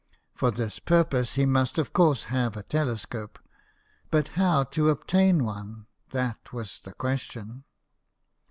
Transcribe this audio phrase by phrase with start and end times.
[0.33, 3.37] For this purpose he must of course have a telescope.
[4.09, 5.85] But how to obtain one?
[6.09, 7.65] that was the question.